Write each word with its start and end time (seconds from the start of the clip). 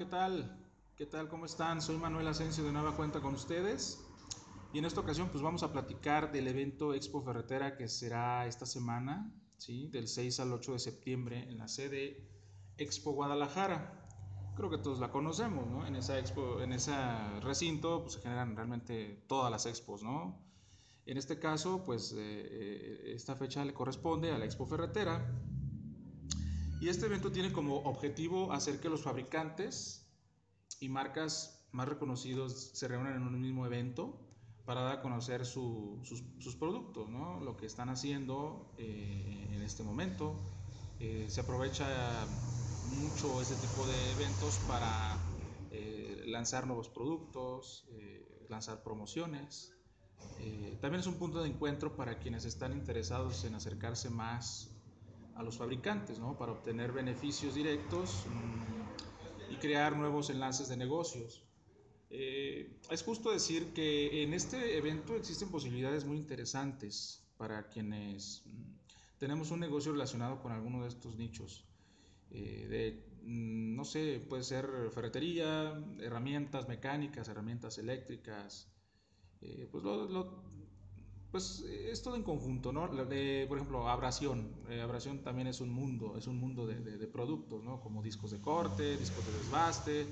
¿qué 0.00 0.06
tal? 0.06 0.56
¿Qué 0.96 1.04
tal? 1.04 1.28
¿Cómo 1.28 1.44
están? 1.44 1.82
Soy 1.82 1.98
Manuel 1.98 2.26
Asensio 2.26 2.64
de 2.64 2.72
Nueva 2.72 2.96
Cuenta 2.96 3.20
con 3.20 3.34
ustedes. 3.34 4.02
Y 4.72 4.78
en 4.78 4.86
esta 4.86 5.02
ocasión 5.02 5.28
pues 5.28 5.42
vamos 5.42 5.62
a 5.62 5.72
platicar 5.72 6.32
del 6.32 6.48
evento 6.48 6.94
Expo 6.94 7.20
Ferretera 7.20 7.76
que 7.76 7.86
será 7.86 8.46
esta 8.46 8.64
semana, 8.64 9.30
¿sí? 9.58 9.88
Del 9.88 10.08
6 10.08 10.40
al 10.40 10.54
8 10.54 10.72
de 10.72 10.78
septiembre 10.78 11.50
en 11.50 11.58
la 11.58 11.68
sede 11.68 12.26
Expo 12.78 13.12
Guadalajara. 13.12 14.08
Creo 14.56 14.70
que 14.70 14.78
todos 14.78 15.00
la 15.00 15.10
conocemos, 15.10 15.66
¿no? 15.66 15.86
En 15.86 15.94
esa 15.96 16.18
expo, 16.18 16.62
en 16.62 16.72
ese 16.72 16.94
recinto 17.42 18.00
pues 18.00 18.14
se 18.14 18.22
generan 18.22 18.56
realmente 18.56 19.22
todas 19.28 19.50
las 19.50 19.66
expos, 19.66 20.02
¿no? 20.02 20.40
En 21.04 21.18
este 21.18 21.38
caso, 21.38 21.84
pues 21.84 22.12
eh, 22.12 22.16
eh, 22.18 23.12
esta 23.14 23.36
fecha 23.36 23.66
le 23.66 23.74
corresponde 23.74 24.32
a 24.32 24.38
la 24.38 24.46
Expo 24.46 24.64
Ferretera 24.64 25.30
y 26.80 26.88
este 26.88 27.06
evento 27.06 27.30
tiene 27.30 27.52
como 27.52 27.76
objetivo 27.80 28.52
hacer 28.52 28.80
que 28.80 28.88
los 28.88 29.02
fabricantes 29.02 30.06
y 30.80 30.88
marcas 30.88 31.66
más 31.72 31.88
reconocidos 31.88 32.70
se 32.72 32.88
reúnan 32.88 33.16
en 33.16 33.22
un 33.22 33.38
mismo 33.38 33.66
evento 33.66 34.18
para 34.64 34.80
dar 34.82 34.98
a 34.98 35.02
conocer 35.02 35.44
sus, 35.44 36.56
productos, 36.58 37.08
¿no? 37.10 37.40
lo 37.40 37.56
que 37.56 37.66
están 37.66 37.90
haciendo 37.90 38.72
eh, 38.78 39.48
en 39.52 39.62
este 39.62 39.82
momento. 39.82 40.36
Eh, 40.98 41.26
se 41.28 41.42
aprovecha 41.42 41.86
mucho 42.98 43.40
este 43.42 43.56
tipo 43.56 43.86
de 43.86 44.12
eventos 44.12 44.56
para 44.66 45.18
eh, 45.70 46.24
lanzar 46.26 46.66
nuevos 46.66 46.88
productos, 46.88 47.86
lanzar 48.48 48.82
promociones. 48.82 49.74
también 50.80 51.00
es 51.00 51.06
un 51.06 51.18
punto 51.18 51.42
de 51.42 51.48
encuentro 51.48 51.94
para 51.94 52.18
quienes 52.18 52.44
están 52.44 52.72
interesados 52.72 53.44
en 53.44 53.54
acercarse 53.54 54.08
más 54.08 54.69
a 55.40 55.42
los 55.42 55.56
fabricantes, 55.56 56.18
¿no? 56.18 56.36
Para 56.36 56.52
obtener 56.52 56.92
beneficios 56.92 57.54
directos 57.54 58.26
mm, 58.28 59.52
y 59.52 59.56
crear 59.56 59.96
nuevos 59.96 60.28
enlaces 60.28 60.68
de 60.68 60.76
negocios. 60.76 61.42
Eh, 62.10 62.78
es 62.90 63.02
justo 63.02 63.30
decir 63.30 63.72
que 63.72 64.22
en 64.22 64.34
este 64.34 64.76
evento 64.76 65.16
existen 65.16 65.48
posibilidades 65.48 66.04
muy 66.04 66.18
interesantes 66.18 67.24
para 67.38 67.68
quienes 67.68 68.42
mm, 68.44 69.18
tenemos 69.18 69.50
un 69.50 69.60
negocio 69.60 69.92
relacionado 69.92 70.42
con 70.42 70.52
alguno 70.52 70.82
de 70.82 70.88
estos 70.88 71.16
nichos. 71.16 71.64
Eh, 72.30 72.66
de, 72.68 73.02
mm, 73.22 73.76
no 73.76 73.84
sé, 73.86 74.20
puede 74.28 74.42
ser 74.42 74.68
ferretería, 74.92 75.72
herramientas 76.00 76.68
mecánicas, 76.68 77.28
herramientas 77.28 77.78
eléctricas, 77.78 78.70
eh, 79.40 79.66
pues 79.72 79.82
lo, 79.84 80.44
pues 81.30 81.60
es 81.60 82.02
todo 82.02 82.16
en 82.16 82.22
conjunto, 82.22 82.72
¿no? 82.72 82.88
Por 82.88 82.98
ejemplo, 83.06 83.88
abrasión. 83.88 84.52
Eh, 84.68 84.80
abrasión 84.80 85.22
también 85.22 85.46
es 85.46 85.60
un 85.60 85.70
mundo, 85.70 86.16
es 86.16 86.26
un 86.26 86.38
mundo 86.38 86.66
de, 86.66 87.06
productos, 87.06 87.62
¿no? 87.62 87.80
Como 87.80 88.02
discos 88.02 88.32
de 88.32 88.40
corte, 88.40 88.96
discos 88.96 89.24
de 89.26 89.32
desbaste, 89.32 90.06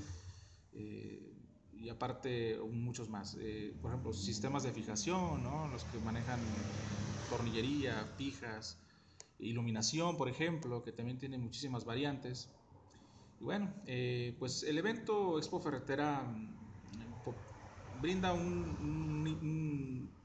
eh, 0.74 1.34
y 1.72 1.88
aparte 1.88 2.58
muchos 2.70 3.08
más. 3.08 3.36
Eh, 3.40 3.74
por 3.82 3.90
ejemplo, 3.90 4.12
sistemas 4.12 4.62
de 4.62 4.72
fijación, 4.72 5.42
¿no? 5.42 5.66
Los 5.68 5.84
que 5.84 5.98
manejan 5.98 6.38
tornillería, 7.28 8.14
pijas, 8.16 8.78
iluminación, 9.40 10.16
por 10.16 10.28
ejemplo, 10.28 10.84
que 10.84 10.92
también 10.92 11.18
tiene 11.18 11.36
muchísimas 11.36 11.84
variantes. 11.84 12.48
Y 13.40 13.44
bueno, 13.44 13.72
pues 14.38 14.62
el 14.62 14.78
evento 14.78 15.38
Expo 15.38 15.60
Ferretera 15.60 16.22
mm, 16.22 18.00
brinda 18.00 18.32
un 18.32 20.17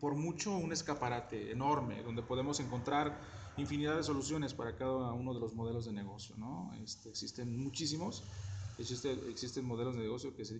por 0.00 0.14
mucho 0.14 0.56
un 0.56 0.72
escaparate 0.72 1.50
enorme 1.50 2.02
donde 2.02 2.22
podemos 2.22 2.60
encontrar 2.60 3.18
infinidad 3.56 3.96
de 3.96 4.02
soluciones 4.02 4.54
para 4.54 4.76
cada 4.76 5.12
uno 5.12 5.34
de 5.34 5.40
los 5.40 5.54
modelos 5.54 5.86
de 5.86 5.92
negocio. 5.92 6.34
¿no? 6.38 6.72
Este, 6.82 7.10
existen 7.10 7.58
muchísimos, 7.62 8.24
existen 8.78 9.64
modelos 9.64 9.94
de 9.94 10.02
negocio 10.02 10.34
que 10.34 10.44
se 10.44 10.58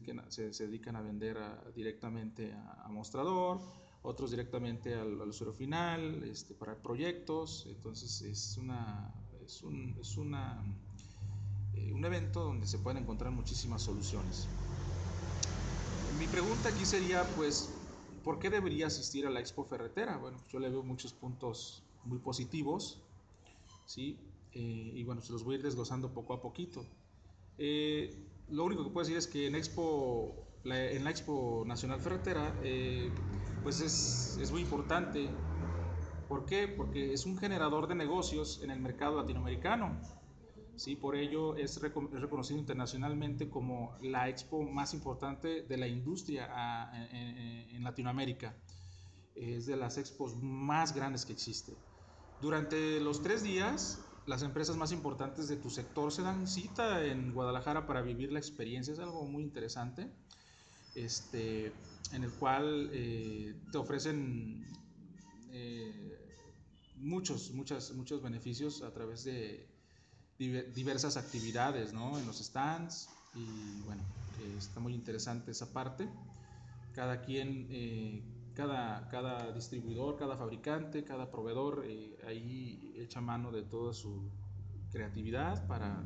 dedican, 0.66 0.96
a 0.96 1.00
vender 1.00 1.38
directamente 1.74 2.52
a, 2.52 2.88
mostrador, 2.88 3.60
otros 4.02 4.30
directamente 4.30 4.94
al, 4.94 5.20
usuario 5.22 5.54
final, 5.54 6.24
este, 6.24 6.54
para 6.54 6.76
proyectos. 6.76 7.66
Entonces 7.68 8.22
es, 8.22 8.56
una, 8.58 9.14
es, 9.44 9.62
un, 9.62 9.96
es 10.00 10.16
una, 10.16 10.62
eh, 11.74 11.92
un 11.92 12.04
evento 12.04 12.44
donde 12.44 12.66
se 12.66 12.78
pueden 12.78 13.02
encontrar 13.02 13.32
muchísimas 13.32 13.82
soluciones. 13.82 14.48
Mi 16.18 16.26
pregunta 16.26 16.68
aquí 16.68 16.84
sería, 16.84 17.24
pues, 17.34 17.72
¿Por 18.22 18.38
qué 18.38 18.50
debería 18.50 18.86
asistir 18.86 19.26
a 19.26 19.30
la 19.30 19.40
Expo 19.40 19.64
Ferretera? 19.64 20.18
Bueno, 20.18 20.38
yo 20.48 20.58
le 20.58 20.68
veo 20.68 20.82
muchos 20.82 21.12
puntos 21.12 21.82
muy 22.04 22.18
positivos, 22.18 23.02
¿sí? 23.86 24.18
Eh, 24.52 24.92
y 24.94 25.04
bueno, 25.04 25.22
se 25.22 25.32
los 25.32 25.44
voy 25.44 25.54
a 25.54 25.58
ir 25.58 25.64
desglosando 25.64 26.12
poco 26.12 26.34
a 26.34 26.40
poquito. 26.40 26.84
Eh, 27.56 28.14
lo 28.48 28.64
único 28.64 28.84
que 28.84 28.90
puedo 28.90 29.04
decir 29.04 29.16
es 29.16 29.26
que 29.26 29.46
en, 29.46 29.54
Expo, 29.54 30.34
la, 30.64 30.90
en 30.90 31.04
la 31.04 31.10
Expo 31.10 31.64
Nacional 31.66 32.00
Ferretera, 32.00 32.54
eh, 32.62 33.10
pues 33.62 33.80
es, 33.80 34.38
es 34.40 34.50
muy 34.50 34.62
importante. 34.62 35.28
¿Por 36.28 36.44
qué? 36.44 36.68
Porque 36.68 37.12
es 37.12 37.26
un 37.26 37.38
generador 37.38 37.86
de 37.86 37.94
negocios 37.94 38.60
en 38.62 38.70
el 38.70 38.80
mercado 38.80 39.16
latinoamericano. 39.16 39.98
¿Sí? 40.80 40.96
Por 40.96 41.14
ello 41.14 41.56
es, 41.56 41.78
reconocido 41.80 42.58
internacionalmente 42.58 43.50
como 43.50 43.94
la 44.00 44.28
expo 44.30 44.62
más 44.62 44.94
importante 44.94 45.62
de 45.62 45.76
la 45.76 45.86
industria 45.86 46.48
ah, 46.50 47.06
en, 47.12 47.84
Latinoamérica. 47.84 48.54
Es 49.34 49.66
de 49.66 49.76
las 49.76 49.98
expos 49.98 50.36
más 50.36 50.94
grandes 50.94 51.26
que 51.26 51.32
existe. 51.32 51.74
Durante 52.40 52.98
los 53.00 53.22
tres 53.22 53.42
días, 53.42 54.00
las 54.26 54.42
empresas 54.42 54.76
más 54.76 54.92
importantes 54.92 55.48
de 55.48 55.56
tu 55.56 55.68
sector 55.68 56.12
se 56.12 56.22
dan 56.22 56.46
cita 56.46 57.04
en 57.04 57.32
Guadalajara 57.32 57.86
para 57.86 58.00
vivir 58.00 58.32
la 58.32 58.38
experiencia. 58.38 58.92
Es 58.92 59.00
algo 59.00 59.24
muy 59.26 59.42
interesante, 59.42 60.10
este, 60.94 61.72
en 62.12 62.24
el 62.24 62.30
cual 62.32 62.90
eh, 62.92 63.54
te 63.70 63.78
ofrecen 63.78 64.66
eh, 65.52 66.18
muchos, 66.96 67.50
muchos, 67.52 67.92
muchos 67.94 68.22
beneficios 68.22 68.82
a 68.82 68.92
través 68.92 69.24
de 69.24 69.69
diversas 70.40 71.18
actividades 71.18 71.92
¿no? 71.92 72.18
en 72.18 72.26
los 72.26 72.38
stands 72.38 73.10
y 73.34 73.82
bueno, 73.84 74.02
está 74.56 74.80
muy 74.80 74.94
interesante 74.94 75.50
esa 75.50 75.70
parte. 75.72 76.08
Cada 76.94 77.20
quien, 77.20 77.66
eh, 77.70 78.22
cada, 78.54 79.06
cada 79.08 79.52
distribuidor, 79.52 80.16
cada 80.16 80.36
fabricante, 80.36 81.04
cada 81.04 81.30
proveedor 81.30 81.84
eh, 81.86 82.18
ahí 82.26 82.94
echa 82.96 83.20
mano 83.20 83.52
de 83.52 83.62
toda 83.62 83.92
su 83.92 84.30
creatividad 84.90 85.66
para 85.66 86.02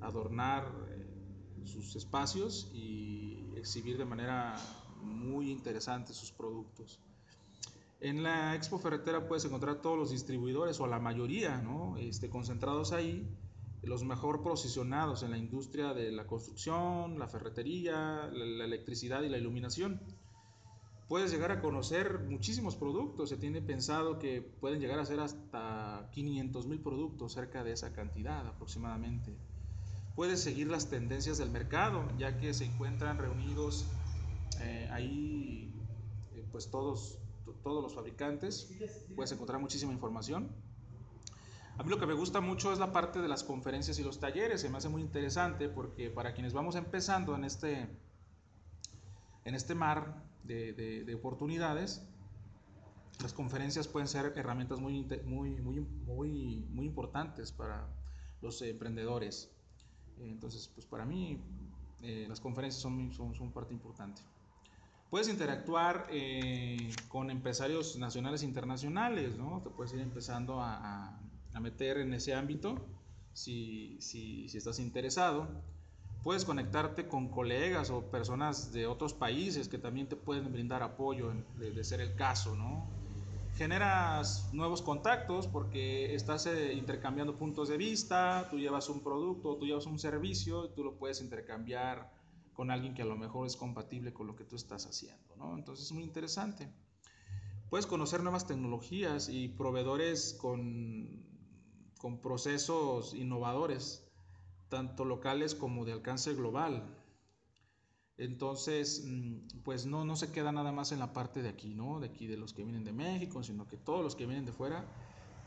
adornar 0.00 0.64
eh, 0.90 1.64
sus 1.64 1.94
espacios 1.94 2.68
y 2.74 3.46
exhibir 3.56 3.96
de 3.96 4.04
manera 4.04 4.56
muy 5.02 5.50
interesante 5.50 6.12
sus 6.12 6.32
productos. 6.32 7.00
En 8.00 8.24
la 8.24 8.56
Expo 8.56 8.80
Ferretera 8.80 9.28
puedes 9.28 9.44
encontrar 9.44 9.80
todos 9.80 9.96
los 9.96 10.10
distribuidores 10.10 10.80
o 10.80 10.88
la 10.88 10.98
mayoría, 10.98 11.58
¿no? 11.58 11.96
Este, 11.98 12.28
concentrados 12.28 12.90
ahí 12.90 13.24
los 13.82 14.04
mejor 14.04 14.42
posicionados 14.42 15.22
en 15.22 15.32
la 15.32 15.38
industria 15.38 15.92
de 15.92 16.12
la 16.12 16.26
construcción, 16.26 17.18
la 17.18 17.26
ferretería, 17.26 18.30
la, 18.32 18.64
electricidad 18.64 19.22
y 19.22 19.28
la 19.28 19.38
iluminación. 19.38 20.00
Puedes 21.08 21.32
llegar 21.32 21.50
a 21.50 21.60
conocer 21.60 22.20
muchísimos 22.20 22.76
productos, 22.76 23.28
se 23.28 23.36
tiene 23.36 23.60
pensado 23.60 24.18
que 24.18 24.40
pueden 24.40 24.80
llegar 24.80 24.98
a 24.98 25.04
ser 25.04 25.20
hasta 25.20 26.08
500 26.12 26.66
mil 26.66 26.80
productos, 26.80 27.32
cerca 27.32 27.64
de 27.64 27.72
esa 27.72 27.92
cantidad 27.92 28.46
aproximadamente. 28.46 29.36
Puedes 30.14 30.40
seguir 30.40 30.68
las 30.68 30.88
tendencias 30.88 31.38
del 31.38 31.50
mercado, 31.50 32.04
ya 32.18 32.38
que 32.38 32.54
se 32.54 32.64
encuentran 32.64 33.18
reunidos 33.18 33.84
eh, 34.60 34.88
ahí 34.92 35.74
eh, 36.34 36.44
pues 36.52 36.70
todos, 36.70 37.18
todos 37.62 37.82
los 37.82 37.94
fabricantes, 37.94 38.70
puedes 39.16 39.32
encontrar 39.32 39.60
muchísima 39.60 39.92
información 39.92 40.50
a 41.82 41.84
mí 41.84 41.90
lo 41.90 41.98
que 41.98 42.06
me 42.06 42.14
gusta 42.14 42.40
mucho 42.40 42.72
es 42.72 42.78
la 42.78 42.92
parte 42.92 43.20
de 43.20 43.26
las 43.26 43.42
conferencias 43.42 43.98
y 43.98 44.04
los 44.04 44.20
talleres, 44.20 44.60
se 44.60 44.68
me 44.68 44.78
hace 44.78 44.88
muy 44.88 45.02
interesante 45.02 45.68
porque 45.68 46.10
para 46.10 46.32
quienes 46.32 46.52
vamos 46.52 46.76
empezando 46.76 47.34
en 47.34 47.42
este, 47.42 47.88
en 49.44 49.54
este 49.56 49.74
mar 49.74 50.22
de, 50.44 50.74
de, 50.74 51.14
oportunidades, 51.16 52.06
las 53.20 53.32
conferencias 53.32 53.88
pueden 53.88 54.06
ser 54.06 54.32
herramientas 54.36 54.78
muy, 54.78 55.02
muy, 55.24 55.60
muy, 55.60 55.80
muy, 55.80 56.64
muy 56.70 56.86
importantes 56.86 57.50
para 57.50 57.88
los 58.42 58.62
emprendedores. 58.62 59.50
Entonces, 60.20 60.70
pues 60.72 60.86
para 60.86 61.04
mí 61.04 61.42
eh, 62.00 62.26
las 62.28 62.38
conferencias 62.38 62.80
son, 62.80 63.12
son, 63.12 63.34
son, 63.34 63.50
parte 63.50 63.74
importante. 63.74 64.22
Puedes 65.10 65.28
interactuar 65.28 66.06
eh, 66.12 66.94
con 67.08 67.28
empresarios 67.28 67.98
nacionales 67.98 68.44
e 68.44 68.46
internacionales, 68.46 69.36
¿no? 69.36 69.60
Te 69.64 69.70
puedes 69.70 69.92
ir 69.94 69.98
empezando 70.00 70.60
a 70.60 71.18
a 71.31 71.31
meter 71.60 71.98
en 71.98 72.14
ese 72.14 72.34
ámbito 72.34 72.76
si, 73.32 73.96
si, 74.00 74.48
si, 74.48 74.58
estás 74.58 74.78
interesado. 74.78 75.48
Puedes 76.22 76.44
conectarte 76.44 77.08
con 77.08 77.28
colegas 77.28 77.90
o 77.90 78.10
personas 78.10 78.72
de 78.72 78.86
otros 78.86 79.12
países 79.12 79.68
que 79.68 79.78
también 79.78 80.08
te 80.08 80.16
pueden 80.16 80.52
brindar 80.52 80.82
apoyo 80.82 81.32
de, 81.58 81.84
ser 81.84 82.00
el 82.00 82.14
caso, 82.14 82.54
¿no? 82.54 82.86
generas 83.56 84.48
nuevos 84.54 84.80
contactos 84.80 85.46
porque 85.46 86.14
estás 86.14 86.46
eh, 86.46 86.72
intercambiando 86.72 87.36
puntos 87.36 87.68
de 87.68 87.76
vista, 87.76 88.48
tú 88.50 88.58
llevas 88.58 88.88
un 88.88 89.00
producto, 89.00 89.56
tú 89.56 89.66
llevas 89.66 89.84
un 89.84 89.98
servicio, 89.98 90.70
tú 90.70 90.82
lo 90.82 90.94
puedes 90.96 91.20
intercambiar 91.20 92.10
con 92.54 92.70
alguien 92.70 92.94
que 92.94 93.02
a 93.02 93.04
lo 93.04 93.16
mejor 93.16 93.46
es 93.46 93.56
compatible 93.56 94.12
con 94.12 94.26
lo 94.26 94.36
que 94.36 94.44
tú 94.44 94.56
estás 94.56 94.86
haciendo, 94.86 95.36
¿no? 95.36 95.56
Entonces 95.56 95.86
es 95.86 95.92
muy 95.92 96.02
interesante. 96.02 96.68
Puedes 97.68 97.86
conocer 97.86 98.22
nuevas 98.22 98.46
tecnologías 98.46 99.28
y 99.28 99.48
proveedores 99.48 100.34
con, 100.34 101.31
con 102.02 102.20
procesos 102.20 103.14
innovadores, 103.14 104.04
tanto 104.68 105.04
locales 105.04 105.54
como 105.54 105.84
de 105.84 105.92
alcance 105.92 106.34
global. 106.34 106.98
Entonces, 108.18 109.04
mm, 109.06 109.60
pues 109.62 109.86
no, 109.86 110.04
no 110.04 110.16
se 110.16 110.32
queda 110.32 110.50
nada 110.50 110.72
más 110.72 110.90
en 110.90 110.98
la 110.98 111.12
parte 111.12 111.42
de 111.42 111.48
aquí, 111.48 111.74
¿no? 111.74 112.00
De 112.00 112.08
aquí 112.08 112.26
de 112.26 112.36
los 112.36 112.54
que 112.54 112.64
vienen 112.64 112.82
de 112.82 112.92
México, 112.92 113.44
sino 113.44 113.68
que 113.68 113.76
todos 113.76 114.02
los 114.02 114.16
que 114.16 114.26
vienen 114.26 114.44
de 114.44 114.52
fuera 114.52 114.84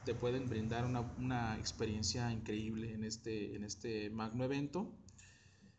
te 0.05 0.13
pueden 0.13 0.47
brindar 0.47 0.85
una, 0.85 1.01
una 1.17 1.57
experiencia 1.57 2.31
increíble 2.31 2.93
en 2.93 3.03
este, 3.03 3.53
en 3.57 3.65
este 3.65 4.09
magno 4.09 4.45
evento. 4.45 4.87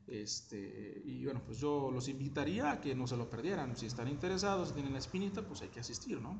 Este, 0.06 1.00
y 1.06 1.24
bueno, 1.24 1.40
pues 1.46 1.58
yo 1.58 1.90
los 1.90 2.08
invitaría 2.08 2.70
a 2.70 2.80
que 2.82 2.94
no 2.94 3.06
se 3.06 3.16
lo 3.16 3.30
perdieran. 3.30 3.76
Si 3.78 3.86
están 3.86 4.08
interesados, 4.08 4.68
si 4.68 4.74
tienen 4.74 4.92
la 4.92 4.98
espinita, 4.98 5.40
pues 5.40 5.62
hay 5.62 5.68
que 5.68 5.80
asistir, 5.80 6.20
¿no? 6.20 6.38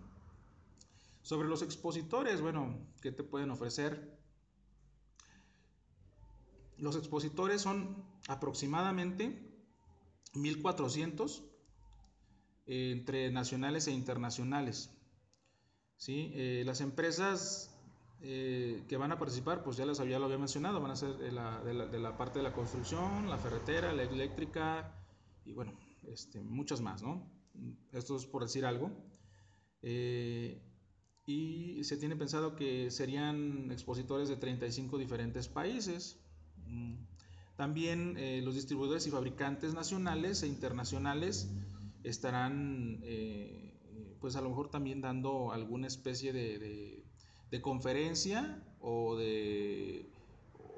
Sobre 1.23 1.49
los 1.49 1.63
expositores, 1.63 2.43
bueno, 2.43 2.79
¿qué 3.01 3.13
te 3.13 3.25
pueden 3.25 3.51
ofrecer? 3.51 4.26
Los 6.79 6.97
expositores 6.97 7.63
son 7.63 8.05
aproximadamente 8.29 9.39
1400 10.35 11.43
eh, 12.67 12.93
entre 12.93 13.31
nacionales 13.31 13.87
e 13.87 13.93
internacionales. 13.93 14.91
¿sí? 15.97 16.33
Eh, 16.35 16.63
las 16.67 16.81
empresas 16.81 17.71
eh, 18.21 18.85
que 18.89 18.97
van 18.97 19.13
a 19.13 19.19
participar, 19.19 19.63
pues 19.63 19.77
ya, 19.77 19.85
había 19.85 20.19
lo 20.19 20.27
había 20.27 20.39
mencionado, 20.39 20.81
van 20.81 20.91
a 20.91 20.97
ser 20.97 21.17
de 21.17 21.33
la, 21.33 21.63
de 21.63 21.99
la, 21.99 22.17
parte 22.17 22.41
de 22.41 22.43
la 22.43 22.53
construcción, 22.53 23.29
la 23.29 23.39
ferretera, 23.39 23.93
la 23.93 24.03
eléctrica 24.03 24.93
y 25.45 25.53
bueno, 25.53 25.73
este, 26.09 26.43
muchas 26.43 26.81
más, 26.81 27.03
¿no? 27.03 27.31
Esto 27.93 28.17
es 28.17 28.27
por 28.27 28.43
decir 28.43 28.67
algo. 28.67 28.91
y 29.83 31.85
se 31.85 31.97
tiene 31.97 32.17
pensado 32.17 32.57
que 32.57 32.91
serían 32.91 33.71
expositores 33.71 34.29
de 34.29 34.37
35 34.37 34.99
diferentes 34.99 35.49
países. 35.49 36.19
También 37.57 38.17
eh, 38.19 38.43
los 38.43 38.55
distribuidores 38.55 39.07
y 39.07 39.11
fabricantes 39.11 39.73
nacionales 39.73 40.43
e 40.43 40.47
internacionales 40.47 41.51
estarán, 42.05 43.01
eh, 43.03 43.73
pues 44.21 44.37
a 44.37 44.43
lo 44.43 44.51
mejor 44.51 44.69
también 44.69 45.01
dando 45.01 45.53
alguna 45.53 45.87
especie 45.87 46.33
de, 46.33 47.03
conferencia 47.63 48.63
o 48.81 49.17
de, 49.17 50.11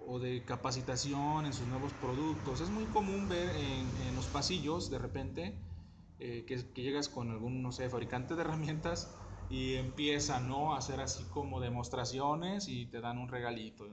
o 0.06 0.20
de 0.20 0.44
capacitación 0.44 1.46
en 1.46 1.52
sus 1.52 1.66
nuevos 1.66 1.92
productos. 1.94 2.60
Es 2.60 2.70
muy 2.70 2.84
común 2.84 3.28
ver 3.28 3.50
en, 3.56 4.14
los 4.14 4.26
pasillos 4.26 4.88
de 4.88 4.98
repente 4.98 5.54
eh, 6.20 6.44
que, 6.46 6.58
llegas 6.80 7.08
con 7.08 7.30
algún, 7.30 7.60
no 7.60 7.72
sé, 7.72 7.90
fabricante 7.90 8.36
de 8.36 8.42
herramientas 8.42 9.12
y 9.50 9.74
empiezan 9.74 10.48
¿no? 10.48 10.74
a 10.74 10.78
hacer 10.78 11.00
así 11.00 11.24
como 11.24 11.60
demostraciones 11.60 12.68
y 12.68 12.86
te 12.86 13.00
dan 13.00 13.18
un 13.18 13.28
regalito. 13.28 13.86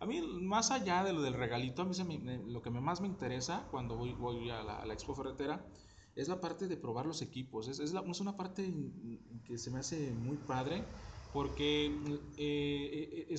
A 0.00 0.06
mí, 0.06 0.20
más 0.42 0.70
allá 0.70 1.04
de 1.04 1.12
lo 1.12 1.22
del 1.22 1.34
regalito, 1.34 1.82
a 1.82 1.84
mí 1.84 1.94
lo 2.46 2.62
que 2.62 2.70
más 2.70 3.00
me 3.00 3.06
interesa 3.06 3.66
cuando 3.70 3.96
voy, 3.96 4.50
a, 4.50 4.62
la, 4.62 4.92
Expo 4.92 5.14
Ferretera 5.14 5.64
es 6.14 6.28
la 6.28 6.40
parte 6.40 6.68
de 6.68 6.76
probar 6.76 7.06
los 7.06 7.22
equipos. 7.22 7.68
Es, 7.68 7.78
es, 7.80 7.92
una 8.20 8.36
parte 8.36 8.72
que 9.44 9.58
se 9.58 9.70
me 9.70 9.78
hace 9.78 10.10
muy 10.12 10.36
padre 10.36 10.84
porque 11.34 11.86
eh, 12.38 13.26
eh, 13.28 13.36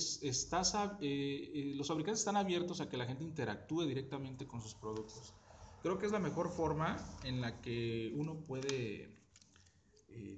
eh, 1.00 1.72
los 1.74 1.88
fabricantes 1.88 2.20
están 2.20 2.36
abiertos 2.36 2.82
a 2.82 2.90
que 2.90 2.98
la 2.98 3.06
gente 3.06 3.24
interactúe 3.24 3.86
directamente 3.86 4.46
con 4.46 4.60
sus 4.60 4.74
productos. 4.74 5.34
Creo 5.82 5.98
que 5.98 6.04
es 6.04 6.12
la 6.12 6.18
mejor 6.18 6.50
forma 6.50 6.98
en 7.24 7.40
la 7.40 7.62
que 7.62 8.12
uno 8.14 8.36
puede 8.46 9.16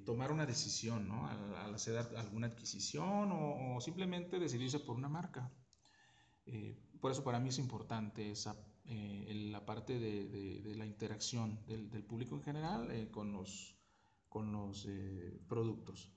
tomar 0.05 0.31
una 0.31 0.45
decisión 0.45 1.07
¿no? 1.07 1.27
al, 1.27 1.73
hacer 1.73 1.97
alguna 2.17 2.47
adquisición 2.47 3.31
o 3.31 3.79
simplemente 3.81 4.39
decidirse 4.39 4.79
por 4.79 4.95
una 4.95 5.09
marca. 5.09 5.51
Eh, 6.51 6.75
por 6.99 7.11
eso 7.11 7.23
para 7.23 7.39
mí 7.39 7.49
es 7.49 7.59
importante 7.59 8.31
esa, 8.31 8.55
eh, 8.85 9.49
la 9.51 9.65
parte 9.65 9.99
de, 9.99 10.25
de, 10.25 10.75
la 10.75 10.85
interacción 10.85 11.59
del, 11.67 11.89
del, 11.91 12.03
público 12.03 12.35
en 12.35 12.41
general 12.41 12.89
eh, 12.91 13.09
con 13.11 13.31
los, 13.31 13.75
con 14.27 14.51
los 14.51 14.87
productos. 15.47 16.09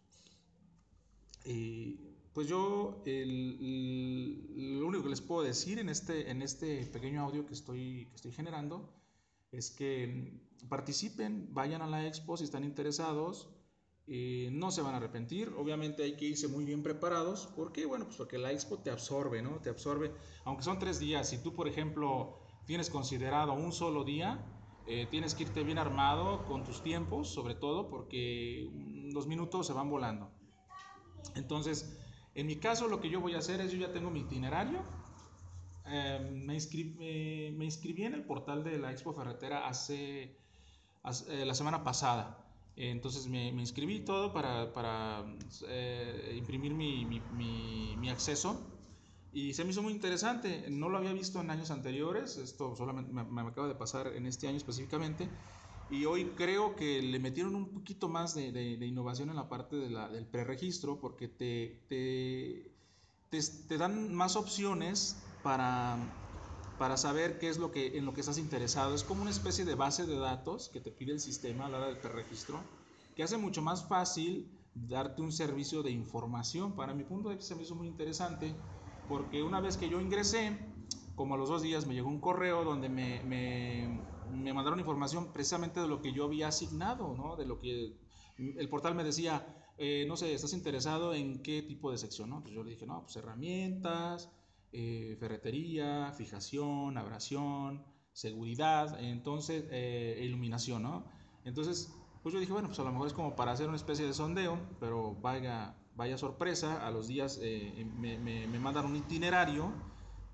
pues 2.33 2.49
yo 2.49 3.03
el, 3.05 4.81
lo 4.81 4.87
único 4.87 5.03
que 5.05 5.11
les 5.11 5.21
puedo 5.21 5.43
decir 5.43 5.79
en 5.79 5.91
este, 5.91 6.31
en 6.31 6.41
este 6.41 6.87
pequeño 6.87 7.21
audio 7.21 7.45
que 7.45 7.53
estoy, 7.53 8.07
que 8.07 8.17
estoy 8.17 8.33
generando 8.33 8.91
es 9.51 9.71
que 9.71 10.41
participen, 10.69 11.53
vayan 11.53 11.83
a 11.83 11.87
la 11.87 12.07
expo 12.07 12.39
si 12.39 12.45
están 12.45 12.65
interesados. 12.65 13.51
Eh, 14.09 14.49
no 14.53 14.71
se 14.71 14.83
van 14.83 14.95
a 14.95 14.97
arrepentir. 14.97 15.53
Obviamente 15.57 16.03
hay 16.03 16.17
que 16.17 16.25
irse 16.25 16.49
muy 16.49 16.65
bien 16.65 16.83
preparados. 16.83 17.47
¿Por 17.55 17.73
qué? 17.73 17.87
Bueno, 17.87 18.07
pues 18.07 18.17
porque 18.17 18.39
la 18.39 18.53
expo 18.53 18.79
te 18.79 18.91
absorbe, 18.91 19.43
¿no? 19.43 19.61
Te 19.61 19.71
absorbe. 19.71 20.13
Aunque 20.45 20.65
son 20.65 20.79
tres 20.79 20.99
días, 20.99 21.29
si 21.29 21.39
tú, 21.39 21.55
por 21.55 21.69
ejemplo, 21.69 22.39
tienes 22.67 22.91
considerado 22.91 23.53
un 23.53 23.73
solo 23.73 24.05
día, 24.05 24.45
eh, 24.87 25.07
tienes 25.11 25.35
que 25.35 25.45
irte 25.45 25.63
bien 25.63 25.79
armado 25.79 26.45
con 26.47 26.65
tus 26.65 26.83
tiempos, 26.83 27.29
sobre 27.29 27.55
todo, 27.55 27.89
porque 27.89 28.69
los 29.13 29.27
minutos 29.27 29.67
se 29.67 29.73
van 29.73 29.89
volando. 29.89 30.31
Entonces, 31.37 31.99
en 32.35 32.47
mi 32.47 32.57
caso, 32.57 32.89
lo 32.89 33.01
que 33.01 33.09
yo 33.09 33.21
voy 33.21 33.35
a 33.35 33.39
hacer 33.39 33.61
es, 33.61 33.71
yo 33.71 33.79
ya 33.79 33.93
tengo 33.93 34.11
mi 34.11 34.21
itinerario. 34.21 34.81
Eh, 35.87 36.31
me, 36.33 36.55
inscribí, 36.55 37.53
me, 37.53 37.65
inscribí 37.65 38.05
en 38.05 38.15
el 38.15 38.25
portal 38.25 38.65
de 38.65 38.79
la 38.79 38.91
Expo 38.91 39.13
Ferretera 39.13 39.69
hace, 39.69 40.37
hace 41.05 41.45
la 41.45 41.55
semana 41.55 41.85
pasada. 41.85 42.42
Entonces 42.77 43.27
me, 43.27 43.49
inscribí 43.49 44.01
todo 44.01 44.33
para, 44.33 44.73
para 44.73 45.25
eh, 45.69 46.35
imprimir 46.37 46.75
mi, 46.75 47.05
mi, 47.05 47.97
mi, 47.99 48.11
acceso 48.11 48.61
y 49.33 49.53
se 49.53 49.65
me 49.65 49.71
hizo 49.71 49.83
muy 49.83 49.93
interesante. 49.93 50.67
No 50.71 50.89
lo 50.89 50.99
había 50.99 51.13
visto 51.13 51.41
en 51.41 51.51
años 51.51 51.71
anteriores, 51.71 52.39
esto 52.39 52.75
solamente 52.75 53.13
me, 53.13 53.25
me 53.25 53.43
acaba 53.43 53.69
de 53.69 53.75
pasar 53.75 54.09
en 54.09 54.27
este 54.27 54.49
año 54.49 54.57
específicamente. 54.57 55.29
Y 55.91 56.07
hoy 56.07 56.33
creo 56.37 56.75
que 56.75 57.03
le 57.03 57.19
metieron 57.19 57.55
un 57.55 57.69
poquito 57.69 58.09
más 58.09 58.35
de, 58.35 58.51
de, 58.51 58.87
innovación 58.87 59.29
en 59.29 59.37
la 59.37 59.51
parte 59.51 59.77
de 59.77 59.91
la, 59.91 60.09
del 60.09 60.25
preregistro 60.25 60.99
porque 60.99 61.29
te, 61.29 61.83
te, 61.89 62.73
te, 63.29 63.41
te 63.69 63.77
dan 63.77 64.15
más 64.15 64.37
opciones 64.37 65.23
para 65.43 65.99
para 66.83 66.97
saber 66.97 67.39
qué 67.39 67.49
es 67.49 67.59
lo 67.59 67.71
que, 67.71 67.97
en 67.97 68.05
lo 68.05 68.13
que 68.13 68.23
estás 68.23 68.39
interesado. 68.39 68.93
Es 68.93 69.05
como 69.05 69.23
una 69.23 69.31
especie 69.31 69.65
de 69.65 69.77
base 69.77 70.05
de 70.05 70.17
datos 70.17 70.69
que 70.69 70.81
te 70.81 70.91
pide 70.91 71.13
el 71.13 71.21
sistema 71.21 71.67
a 71.67 71.69
la 71.69 71.79
hora 71.79 71.87
del 71.87 72.03
registro, 72.03 72.59
que 73.15 73.23
hace 73.23 73.37
mucho 73.37 73.63
más 73.63 73.87
fácil 73.87 74.51
darte 74.75 75.23
un 75.23 75.31
servicio 75.31 75.85
de 75.85 75.93
información. 75.93 76.75
Para 76.75 76.93
mi 76.93 77.05
punto 77.05 77.29
de 77.29 77.37
vista 77.37 77.55
me 77.55 77.63
hizo 77.63 77.77
muy 77.77 77.87
interesante, 77.87 78.53
porque 79.09 79.45
una 79.45 79.61
vez 79.61 79.77
que 79.77 79.89
yo 79.89 80.01
ingresé, 80.01 80.59
como 81.15 81.37
a 81.37 81.39
los 81.39 81.49
dos 81.49 81.63
días 81.63 81.87
me 81.87 81.95
llegó 81.95 82.09
un 82.09 82.21
correo 82.21 82.65
donde 82.65 82.89
me, 82.89 83.23
me, 83.23 84.05
me 84.33 84.53
mandaron 84.53 84.81
información 84.81 85.33
precisamente 85.33 85.79
de 85.79 85.87
lo 85.87 86.03
que 86.03 86.13
yo 86.13 86.25
había 86.25 86.49
asignado, 86.49 87.15
¿no? 87.15 87.37
de 87.37 87.47
lo 87.47 87.61
que 87.61 87.97
el 88.39 88.69
portal 88.69 88.97
me 88.97 89.05
decía, 89.05 89.47
eh, 89.79 90.05
no 90.09 90.17
sé, 90.17 90.35
¿estás 90.35 90.53
interesado 90.53 91.15
en 91.15 91.45
qué 91.45 91.63
tipo 91.63 91.93
de 91.93 91.99
sección? 91.99 92.31
¿no? 92.31 92.43
Pues 92.43 92.53
yo 92.53 92.65
le 92.65 92.71
dije, 92.71 92.87
no, 92.87 93.03
pues 93.05 93.15
herramientas, 93.15 94.29
eh, 94.73 95.17
ferretería, 95.21 96.13
fijación, 96.13 96.97
abrasión, 96.97 97.85
seguridad, 98.13 98.99
entonces, 99.01 99.65
eh, 99.71 100.21
iluminación, 100.25 100.83
¿no? 100.83 101.05
Entonces, 101.45 101.93
pues 102.23 102.33
yo 102.33 102.41
dije, 102.41 102.53
bueno, 102.53 102.69
pues 102.69 102.79
a 102.79 102.85
lo 102.85 102.93
mejor 102.93 103.07
es 103.07 103.13
como 103.13 103.37
para 103.37 103.53
hacer 103.53 103.69
una 103.69 103.77
especie 103.77 104.07
de 104.07 104.15
sondeo, 104.15 104.59
pero 104.81 105.15
vaya, 105.17 105.77
vaya 105.95 106.17
sorpresa, 106.17 106.87
a 106.87 106.91
los 106.91 107.07
días 107.07 107.39
eh, 107.43 107.87
me, 107.99 108.19
me, 108.19 108.47
me 108.47 108.59
mandan 108.59 108.87
un 108.87 108.97
itinerario 108.97 109.73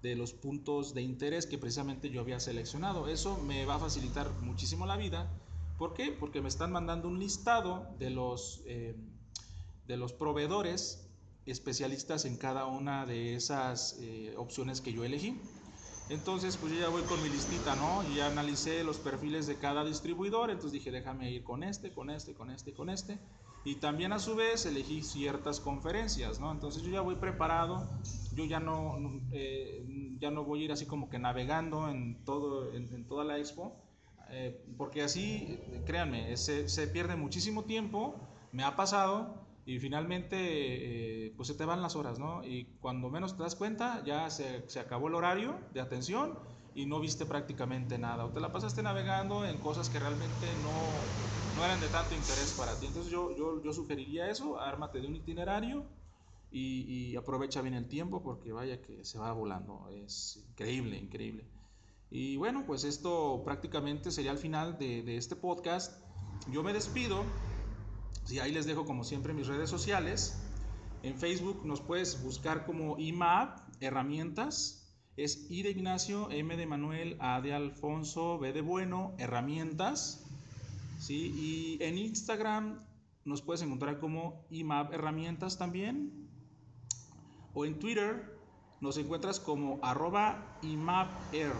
de 0.02 0.14
los 0.14 0.32
puntos 0.32 0.94
de 0.94 1.02
interés 1.02 1.46
que 1.46 1.58
precisamente 1.58 2.08
yo 2.10 2.20
había 2.20 2.38
seleccionado. 2.38 3.08
Eso 3.08 3.38
me 3.42 3.64
va 3.64 3.74
a 3.74 3.78
facilitar 3.80 4.30
muchísimo 4.42 4.86
la 4.86 4.96
vida. 4.96 5.28
¿Por 5.78 5.94
qué? 5.94 6.12
Porque 6.12 6.40
me 6.40 6.48
están 6.48 6.70
mandando 6.70 7.08
un 7.08 7.18
listado 7.18 7.88
de 7.98 8.10
los, 8.10 8.62
de 8.64 9.96
los 9.96 10.12
proveedores 10.12 11.07
especialistas 11.50 12.24
en 12.24 12.36
cada 12.36 12.66
una 12.66 13.06
de 13.06 13.34
esas 13.34 13.98
eh, 14.00 14.34
opciones 14.36 14.80
que 14.80 14.92
yo 14.92 15.04
elegí. 15.04 15.40
Entonces, 16.08 16.56
pues 16.56 16.72
yo 16.72 16.80
ya 16.80 16.88
voy 16.88 17.02
con 17.02 17.22
mi 17.22 17.28
listita, 17.28 17.76
¿no? 17.76 18.02
Y 18.10 18.16
ya 18.16 18.28
analicé 18.28 18.82
los 18.82 18.96
perfiles 18.96 19.46
de 19.46 19.56
cada 19.56 19.84
distribuidor, 19.84 20.50
entonces 20.50 20.72
dije, 20.72 20.90
déjame 20.90 21.30
ir 21.30 21.44
con 21.44 21.62
este, 21.62 21.92
con 21.92 22.08
este, 22.08 22.32
con 22.34 22.50
este, 22.50 22.72
con 22.72 22.88
este. 22.88 23.18
Y 23.64 23.74
también 23.76 24.12
a 24.12 24.18
su 24.18 24.34
vez 24.34 24.64
elegí 24.64 25.02
ciertas 25.02 25.60
conferencias, 25.60 26.40
¿no? 26.40 26.50
Entonces 26.50 26.82
yo 26.82 26.90
ya 26.90 27.02
voy 27.02 27.16
preparado, 27.16 27.86
yo 28.32 28.46
ya 28.46 28.60
no, 28.60 28.96
eh, 29.32 30.16
ya 30.18 30.30
no 30.30 30.44
voy 30.44 30.62
a 30.62 30.64
ir 30.64 30.72
así 30.72 30.86
como 30.86 31.10
que 31.10 31.18
navegando 31.18 31.90
en, 31.90 32.24
todo, 32.24 32.72
en, 32.72 33.06
toda 33.06 33.24
la 33.24 33.36
expo, 33.36 33.76
eh, 34.30 34.64
porque 34.78 35.02
así, 35.02 35.58
créanme, 35.84 36.34
se, 36.38 36.70
se 36.70 36.88
pierde 36.88 37.16
muchísimo 37.16 37.64
tiempo, 37.64 38.18
me 38.52 38.62
ha 38.62 38.76
pasado, 38.76 39.47
y 39.68 39.80
finalmente 39.80 40.36
eh, 41.26 41.34
pues 41.36 41.46
se 41.48 41.54
te 41.54 41.66
van 41.66 41.82
las 41.82 41.94
horas, 41.94 42.18
¿no? 42.18 42.42
Y 42.42 42.64
cuando 42.80 43.10
menos 43.10 43.36
te 43.36 43.42
das 43.42 43.54
cuenta 43.54 44.02
ya 44.02 44.30
se, 44.30 44.66
se, 44.66 44.80
acabó 44.80 45.08
el 45.08 45.14
horario 45.14 45.60
de 45.74 45.82
atención 45.82 46.38
y 46.74 46.86
no 46.86 47.00
viste 47.00 47.26
prácticamente 47.26 47.98
nada 47.98 48.24
o 48.24 48.30
te 48.30 48.40
la 48.40 48.50
pasaste 48.50 48.82
navegando 48.82 49.44
en 49.44 49.58
cosas 49.58 49.90
que 49.90 49.98
realmente 49.98 50.46
no, 50.62 50.72
no 51.54 51.64
eran 51.66 51.80
de 51.80 51.88
tanto 51.88 52.14
interés 52.14 52.54
para 52.56 52.80
ti. 52.80 52.86
Entonces 52.86 53.12
yo, 53.12 53.36
yo, 53.36 53.62
yo 53.62 53.74
sugeriría 53.74 54.30
eso, 54.30 54.58
ármate 54.58 55.02
de 55.02 55.06
un 55.06 55.16
itinerario 55.16 55.84
y, 56.50 57.10
y, 57.10 57.16
aprovecha 57.16 57.60
bien 57.60 57.74
el 57.74 57.88
tiempo 57.88 58.22
porque 58.22 58.52
vaya 58.52 58.80
que 58.80 59.04
se 59.04 59.18
va 59.18 59.30
volando, 59.32 59.86
es 59.90 60.42
increíble, 60.48 60.96
increíble. 60.96 61.44
Y 62.10 62.38
bueno, 62.38 62.64
pues 62.66 62.84
esto 62.84 63.42
prácticamente 63.44 64.12
sería 64.12 64.30
el 64.30 64.38
final 64.38 64.78
de, 64.78 65.02
de 65.02 65.18
este 65.18 65.36
podcast. 65.36 66.02
Yo 66.50 66.62
me 66.62 66.72
despido 66.72 67.22
y 68.30 68.40
ahí 68.40 68.52
les 68.52 68.66
dejo 68.66 68.84
como 68.84 69.04
siempre 69.04 69.32
mis 69.32 69.46
redes 69.46 69.70
sociales. 69.70 70.38
En 71.02 71.16
Facebook 71.16 71.64
nos 71.64 71.80
puedes 71.80 72.22
buscar 72.22 72.66
como 72.66 72.98
IMAP, 72.98 73.58
herramientas. 73.80 74.92
Es 75.16 75.46
I 75.50 75.62
de 75.62 75.70
Ignacio, 75.70 76.28
M 76.30 76.56
de 76.56 76.66
Manuel, 76.66 77.16
A 77.20 77.40
de 77.40 77.54
Alfonso, 77.54 78.38
B 78.38 78.52
de 78.52 78.60
Bueno, 78.60 79.14
herramientas. 79.18 80.24
¿sí? 80.98 81.32
Y 81.34 81.82
en 81.82 81.98
Instagram 81.98 82.84
nos 83.24 83.42
puedes 83.42 83.62
encontrar 83.62 83.98
como 83.98 84.46
IMAP 84.50 84.92
herramientas 84.92 85.58
también. 85.58 86.28
O 87.54 87.64
en 87.64 87.78
Twitter 87.78 88.38
nos 88.80 88.98
encuentras 88.98 89.40
como 89.40 89.80
arroba 89.82 90.58
IMAPR. 90.62 91.54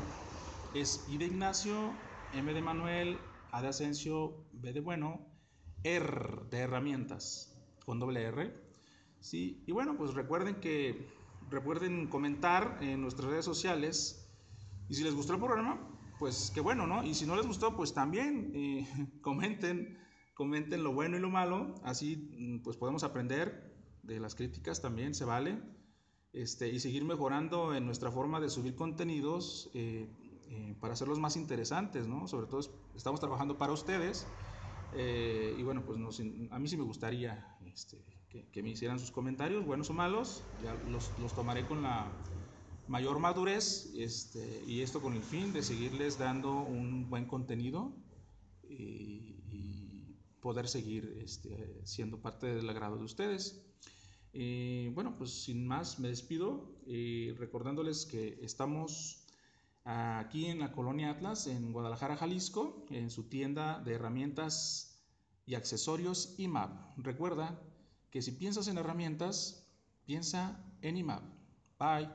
Es 0.75 1.05
I 1.09 1.19
de 1.19 1.27
Ignacio, 1.27 1.93
M 2.35 2.53
de 2.53 2.61
Manuel, 2.61 3.19
A 3.51 3.63
de 3.63 3.69
Asensio, 3.69 4.45
B 4.53 4.73
de 4.73 4.81
Bueno, 4.81 5.28
R 5.85 6.49
de 6.51 6.59
herramientas, 6.59 7.55
con 7.85 7.99
doble 7.99 8.23
R. 8.23 8.55
¿sí? 9.21 9.63
Y 9.67 9.73
bueno, 9.73 9.97
pues 9.97 10.15
recuerden 10.15 10.57
que 10.57 11.09
recuerden 11.51 12.09
comentar 12.09 12.79
en 12.83 13.01
nuestras 13.01 13.31
redes 13.31 13.45
sociales 13.45 14.29
y 14.89 14.95
si 14.95 15.05
les 15.05 15.15
gustó 15.15 15.35
el 15.35 15.39
programa, 15.39 15.79
pues 16.19 16.51
qué 16.55 16.61
bueno, 16.61 16.87
¿no? 16.87 17.05
Y 17.05 17.15
si 17.15 17.27
no 17.27 17.37
les 17.37 17.47
gustó, 17.47 17.77
pues 17.77 17.95
también 17.95 18.53
eh, 18.55 18.89
comenten, 19.23 19.99
comenten 20.35 20.83
lo 20.83 20.93
bueno 20.93 21.17
y 21.17 21.21
lo 21.21 21.31
malo, 21.31 21.75
así 21.85 22.17
mm, 22.17 22.63
pues 22.63 22.77
podemos 22.77 23.05
aprender 23.05 23.77
de 24.03 24.21
las 24.21 24.35
críticas 24.35 24.81
también, 24.81 25.15
se 25.15 25.25
vale, 25.25 25.61
este, 26.33 26.69
y 26.69 26.81
seguir 26.81 27.05
mejorando 27.05 27.75
en 27.75 27.87
nuestra 27.87 28.11
forma 28.11 28.41
de 28.41 28.49
subir 28.49 28.75
contenidos 28.75 29.71
eh, 29.75 30.09
eh, 30.51 30.77
para 30.81 30.95
hacerlos 30.95 31.19
más 31.19 31.37
interesantes, 31.37 32.07
¿no? 32.07 32.27
Sobre 32.27 32.47
todo 32.47 32.61
estamos 32.95 33.21
trabajando 33.21 33.59
para 33.59 33.73
ustedes 33.73 34.27
eh, 34.95 35.55
y 35.59 35.63
bueno, 35.63 35.85
pues 35.85 35.99
a 35.99 36.59
mí 36.59 36.69
sí 36.69 36.77
me 36.77 36.85
gustaría 36.85 37.57
este, 37.67 37.99
que, 38.53 38.63
me 38.63 38.71
hicieran 38.71 38.99
sus 38.99 39.11
comentarios, 39.11 39.65
buenos 39.65 39.91
o 39.91 39.95
malos, 39.95 40.43
ya 40.63 40.75
los, 40.91 41.11
los 41.19 41.35
tomaré 41.35 41.67
con 41.67 41.83
la 41.83 42.11
mayor 42.89 43.19
madurez 43.19 43.93
este, 43.97 44.63
y 44.67 44.81
esto 44.81 45.01
con 45.01 45.15
el 45.15 45.23
fin 45.23 45.53
de 45.53 45.63
seguirles 45.63 46.19
dando 46.19 46.63
un 46.63 47.09
buen 47.09 47.27
contenido 47.27 47.93
y, 48.69 49.35
poder 50.41 50.69
seguir 50.69 51.19
este, 51.21 51.81
siendo 51.85 52.23
parte 52.23 52.47
del 52.47 52.71
agrado 52.71 52.97
de 52.97 53.05
ustedes. 53.05 53.61
Y 54.33 54.89
bueno, 54.91 55.17
pues 55.19 55.31
sin 55.31 55.67
más 55.67 55.99
me 55.99 56.09
despido 56.09 56.79
y 56.87 57.33
recordándoles 57.33 58.07
que 58.07 58.39
estamos 58.41 59.27
aquí 59.89 60.47
en 60.47 60.61
la 60.61 60.71
colonia 60.71 61.11
Atlas, 61.11 61.47
en 61.47 61.73
Guadalajara, 61.73 62.17
Jalisco, 62.17 62.85
en 62.91 63.11
su 63.11 63.25
tienda 63.31 63.81
de 63.81 63.95
herramientas 63.95 65.03
y 65.47 65.55
accesorios 65.55 66.35
IMAP. 66.37 66.99
Recuerda 66.99 67.59
que 68.11 68.21
si 68.21 68.33
piensas 68.33 68.69
en 68.69 68.77
herramientas, 68.77 69.67
piensa 70.05 70.63
en 70.83 70.99
IMAP. 70.99 71.23
Bye. 71.79 72.09